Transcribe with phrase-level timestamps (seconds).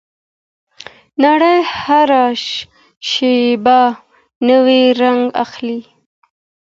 [1.23, 2.23] نړۍ هره
[3.09, 3.79] شیبه
[4.47, 5.79] نوی رنګ اخلي.